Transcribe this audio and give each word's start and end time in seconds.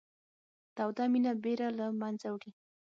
توده 0.75 1.03
مینه 1.11 1.31
بېره 1.43 1.67
له 1.77 1.85
منځه 2.01 2.27
وړي 2.31 2.51